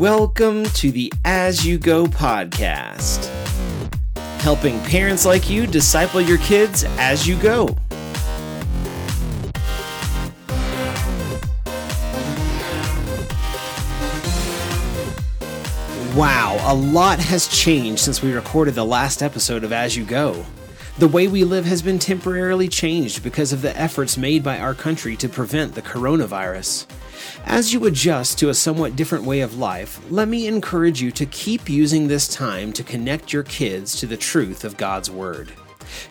[0.00, 3.26] Welcome to the As You Go podcast,
[4.40, 7.76] helping parents like you disciple your kids as you go.
[16.16, 20.46] Wow, a lot has changed since we recorded the last episode of As You Go.
[20.96, 24.74] The way we live has been temporarily changed because of the efforts made by our
[24.74, 26.86] country to prevent the coronavirus.
[27.44, 31.26] As you adjust to a somewhat different way of life, let me encourage you to
[31.26, 35.52] keep using this time to connect your kids to the truth of God's Word.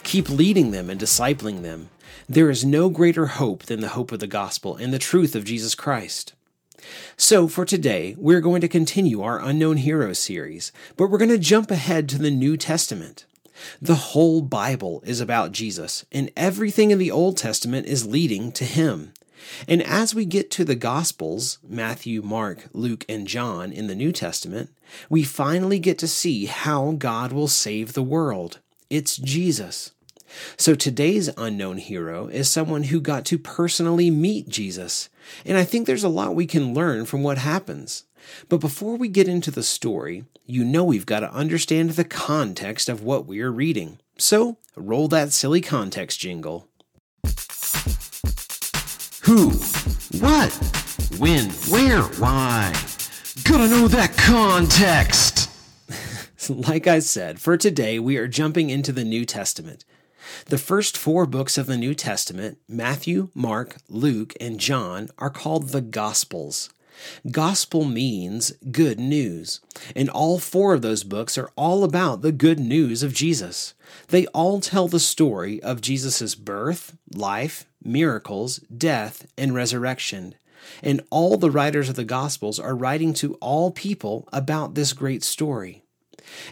[0.03, 1.89] Keep leading them and discipling them.
[2.27, 5.45] There is no greater hope than the hope of the gospel and the truth of
[5.45, 6.33] Jesus Christ.
[7.17, 11.37] So, for today, we're going to continue our Unknown Hero series, but we're going to
[11.37, 13.25] jump ahead to the New Testament.
[13.81, 18.63] The whole Bible is about Jesus, and everything in the Old Testament is leading to
[18.63, 19.13] Him.
[19.67, 24.11] And as we get to the Gospels, Matthew, Mark, Luke, and John in the New
[24.11, 24.69] Testament,
[25.09, 28.59] we finally get to see how God will save the world.
[28.89, 29.91] It's Jesus.
[30.57, 35.09] So today's unknown hero is someone who got to personally meet Jesus.
[35.45, 38.05] And I think there's a lot we can learn from what happens.
[38.47, 42.89] But before we get into the story, you know we've got to understand the context
[42.89, 43.99] of what we are reading.
[44.17, 46.67] So roll that silly context jingle.
[49.29, 49.49] Who?
[50.21, 50.51] What?
[51.19, 51.51] When?
[51.69, 52.01] Where?
[52.01, 52.73] Why?
[53.43, 55.51] Gotta know that context!
[56.49, 59.85] like I said, for today we are jumping into the New Testament.
[60.47, 65.69] The first four books of the New Testament, Matthew, Mark, Luke, and John, are called
[65.69, 66.71] the Gospels.
[67.31, 69.61] Gospel means good news,
[69.95, 73.73] and all four of those books are all about the good news of Jesus.
[74.07, 80.35] They all tell the story of Jesus' birth, life, miracles, death, and resurrection.
[80.83, 85.23] And all the writers of the Gospels are writing to all people about this great
[85.23, 85.83] story.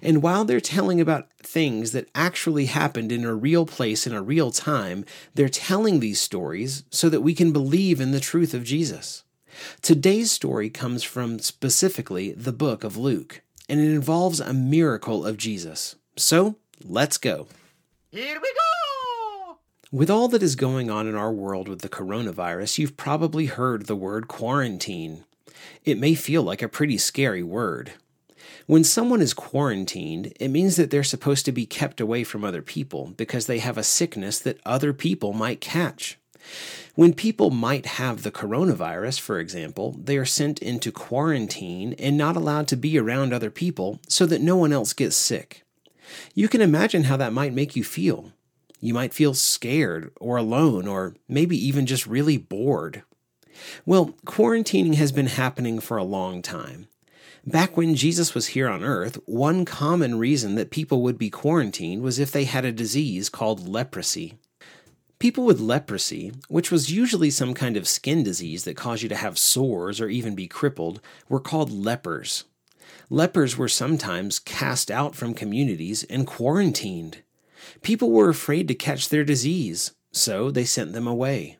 [0.01, 4.21] And while they're telling about things that actually happened in a real place in a
[4.21, 5.05] real time,
[5.35, 9.23] they're telling these stories so that we can believe in the truth of Jesus.
[9.81, 15.37] Today's story comes from specifically the book of Luke, and it involves a miracle of
[15.37, 15.95] Jesus.
[16.15, 17.47] So let's go.
[18.11, 19.57] Here we go!
[19.91, 23.85] With all that is going on in our world with the coronavirus, you've probably heard
[23.85, 25.23] the word quarantine.
[25.85, 27.93] It may feel like a pretty scary word.
[28.65, 32.61] When someone is quarantined, it means that they're supposed to be kept away from other
[32.61, 36.17] people because they have a sickness that other people might catch.
[36.95, 42.35] When people might have the coronavirus, for example, they are sent into quarantine and not
[42.35, 45.63] allowed to be around other people so that no one else gets sick.
[46.33, 48.31] You can imagine how that might make you feel.
[48.79, 53.03] You might feel scared or alone or maybe even just really bored.
[53.85, 56.87] Well, quarantining has been happening for a long time.
[57.45, 62.01] Back when Jesus was here on earth, one common reason that people would be quarantined
[62.01, 64.37] was if they had a disease called leprosy.
[65.19, 69.15] People with leprosy, which was usually some kind of skin disease that caused you to
[69.15, 72.43] have sores or even be crippled, were called lepers.
[73.09, 77.23] Lepers were sometimes cast out from communities and quarantined.
[77.81, 81.57] People were afraid to catch their disease, so they sent them away.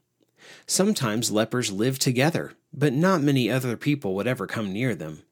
[0.68, 5.24] Sometimes lepers lived together, but not many other people would ever come near them.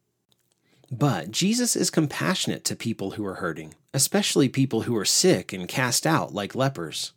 [0.91, 5.67] But Jesus is compassionate to people who are hurting, especially people who are sick and
[5.67, 7.11] cast out like lepers.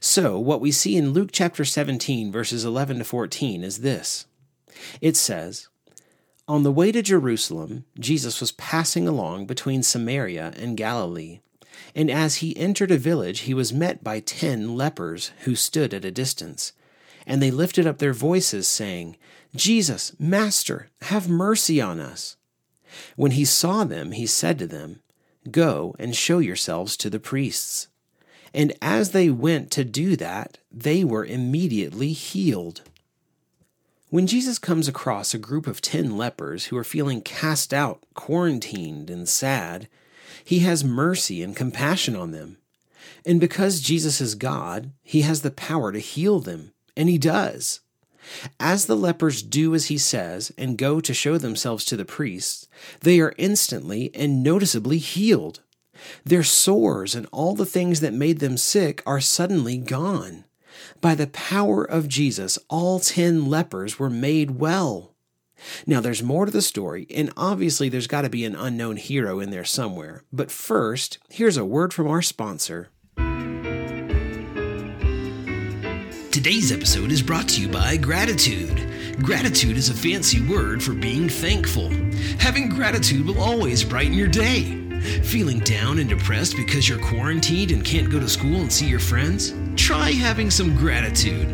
[0.00, 4.26] So, what we see in Luke chapter 17, verses 11 to 14, is this
[5.00, 5.68] it says,
[6.48, 11.40] On the way to Jerusalem, Jesus was passing along between Samaria and Galilee.
[11.94, 16.04] And as he entered a village, he was met by ten lepers who stood at
[16.04, 16.72] a distance.
[17.26, 19.16] And they lifted up their voices, saying,
[19.56, 22.36] Jesus, Master, have mercy on us.
[23.16, 25.00] When he saw them, he said to them,
[25.50, 27.88] Go and show yourselves to the priests.
[28.54, 32.82] And as they went to do that, they were immediately healed.
[34.10, 39.10] When Jesus comes across a group of ten lepers who are feeling cast out, quarantined,
[39.10, 39.88] and sad,
[40.44, 42.58] he has mercy and compassion on them.
[43.26, 47.80] And because Jesus is God, he has the power to heal them, and he does.
[48.60, 52.68] As the lepers do as he says and go to show themselves to the priests,
[53.00, 55.60] they are instantly and noticeably healed.
[56.24, 60.44] Their sores and all the things that made them sick are suddenly gone.
[61.00, 65.14] By the power of Jesus, all ten lepers were made well.
[65.86, 69.40] Now, there's more to the story, and obviously there's got to be an unknown hero
[69.40, 70.22] in there somewhere.
[70.32, 72.88] But first, here's a word from our sponsor.
[76.30, 78.90] Today's episode is brought to you by gratitude.
[79.22, 81.88] Gratitude is a fancy word for being thankful.
[82.40, 84.83] Having gratitude will always brighten your day.
[85.22, 89.00] Feeling down and depressed because you're quarantined and can't go to school and see your
[89.00, 89.54] friends?
[89.76, 91.48] Try having some gratitude.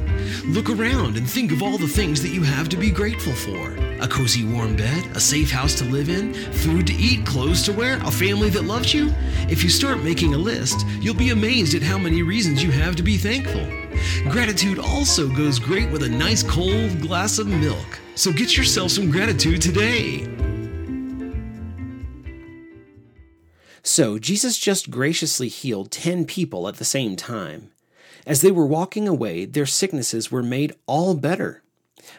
[0.44, 3.76] Look around and think of all the things that you have to be grateful for
[4.00, 7.72] a cozy warm bed, a safe house to live in, food to eat, clothes to
[7.72, 9.12] wear, a family that loves you.
[9.48, 12.96] If you start making a list, you'll be amazed at how many reasons you have
[12.96, 13.66] to be thankful.
[14.30, 18.00] Gratitude also goes great with a nice cold glass of milk.
[18.14, 20.26] So get yourself some gratitude today.
[23.90, 27.72] So, Jesus just graciously healed 10 people at the same time.
[28.24, 31.64] As they were walking away, their sicknesses were made all better.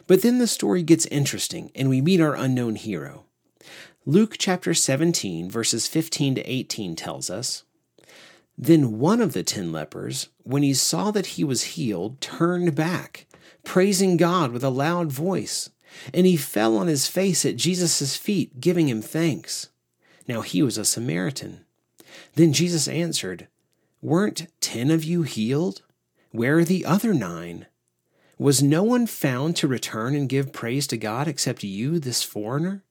[0.06, 3.24] But then the story gets interesting, and we meet our unknown hero.
[4.06, 7.64] Luke chapter 17, verses 15 to 18 tells us
[8.58, 13.28] Then one of the ten lepers, when he saw that he was healed, turned back,
[13.64, 15.70] praising God with a loud voice.
[16.14, 19.70] And he fell on his face at Jesus' feet, giving him thanks.
[20.28, 21.66] Now he was a Samaritan.
[22.36, 23.48] Then Jesus answered,
[24.02, 25.82] Weren't ten of you healed?
[26.32, 27.68] Where are the other nine?
[28.38, 32.84] Was no one found to return and give praise to God except you, this foreigner?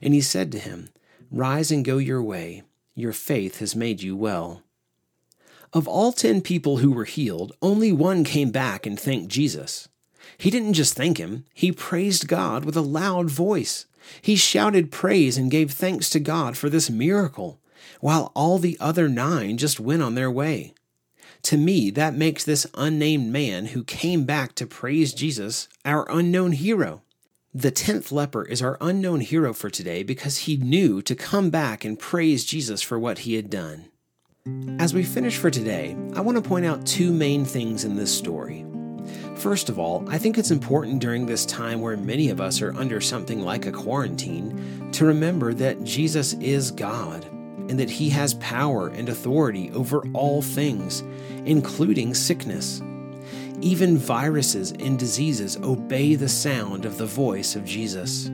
[0.00, 0.90] And he said to him,
[1.30, 2.62] Rise and go your way.
[2.94, 4.62] Your faith has made you well.
[5.72, 9.88] Of all ten people who were healed, only one came back and thanked Jesus.
[10.36, 13.86] He didn't just thank him, he praised God with a loud voice.
[14.20, 17.60] He shouted praise and gave thanks to God for this miracle,
[18.00, 20.74] while all the other nine just went on their way.
[21.42, 26.52] To me, that makes this unnamed man who came back to praise Jesus our unknown
[26.52, 27.02] hero.
[27.52, 31.84] The tenth leper is our unknown hero for today because he knew to come back
[31.84, 33.86] and praise Jesus for what he had done.
[34.78, 38.16] As we finish for today, I want to point out two main things in this
[38.16, 38.64] story.
[39.42, 42.72] First of all, I think it's important during this time where many of us are
[42.76, 48.34] under something like a quarantine to remember that Jesus is God and that he has
[48.34, 51.02] power and authority over all things,
[51.44, 52.80] including sickness.
[53.60, 58.28] Even viruses and diseases obey the sound of the voice of Jesus.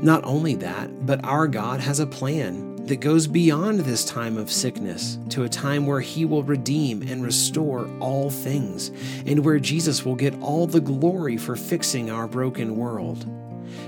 [0.00, 4.50] Not only that, but our God has a plan that goes beyond this time of
[4.50, 8.90] sickness to a time where He will redeem and restore all things,
[9.26, 13.26] and where Jesus will get all the glory for fixing our broken world.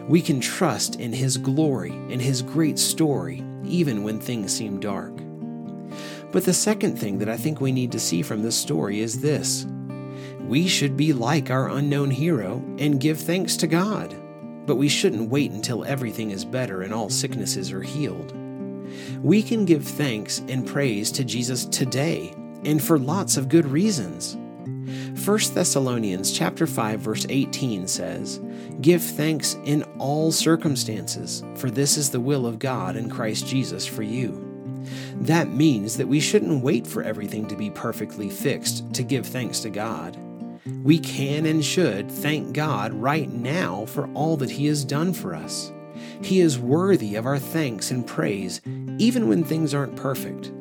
[0.09, 5.13] We can trust in His glory and His great story, even when things seem dark.
[6.31, 9.21] But the second thing that I think we need to see from this story is
[9.21, 9.67] this
[10.41, 14.15] we should be like our unknown hero and give thanks to God.
[14.67, 18.33] But we shouldn't wait until everything is better and all sicknesses are healed.
[19.23, 22.35] We can give thanks and praise to Jesus today
[22.65, 24.37] and for lots of good reasons.
[25.25, 28.41] 1 Thessalonians chapter 5 verse 18 says,
[28.81, 33.87] "Give thanks in all circumstances, for this is the will of God in Christ Jesus
[33.87, 34.43] for you."
[35.21, 39.61] That means that we shouldn't wait for everything to be perfectly fixed to give thanks
[39.61, 40.17] to God.
[40.83, 45.35] We can and should thank God right now for all that He has done for
[45.35, 45.73] us.
[46.23, 48.61] He is worthy of our thanks and praise,
[48.99, 50.53] even when things aren't perfect.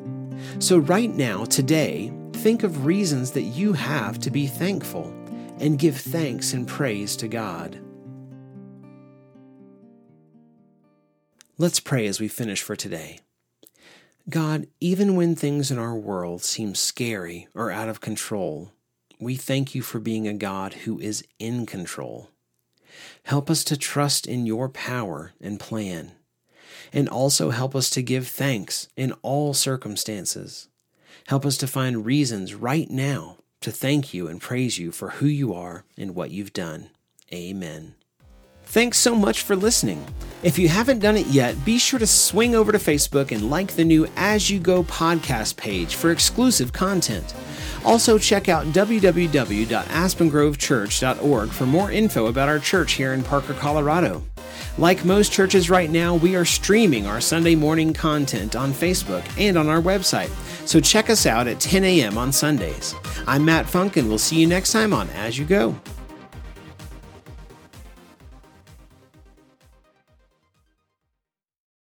[0.58, 5.06] So, right now, today, think of reasons that you have to be thankful
[5.60, 7.78] and give thanks and praise to God.
[11.58, 13.20] Let's pray as we finish for today.
[14.28, 18.72] God, even when things in our world seem scary or out of control,
[19.20, 22.31] we thank you for being a God who is in control.
[23.24, 26.12] Help us to trust in your power and plan,
[26.92, 30.68] and also help us to give thanks in all circumstances.
[31.28, 35.26] Help us to find reasons right now to thank you and praise you for who
[35.26, 36.90] you are and what you've done.
[37.32, 37.94] Amen.
[38.64, 40.04] Thanks so much for listening.
[40.42, 43.72] If you haven't done it yet, be sure to swing over to Facebook and like
[43.72, 47.34] the new As You Go podcast page for exclusive content.
[47.84, 54.22] Also, check out www.aspengrovechurch.org for more info about our church here in Parker, Colorado.
[54.78, 59.58] Like most churches right now, we are streaming our Sunday morning content on Facebook and
[59.58, 60.30] on our website,
[60.66, 62.16] so check us out at 10 a.m.
[62.16, 62.94] on Sundays.
[63.26, 65.76] I'm Matt Funk, and we'll see you next time on As You Go.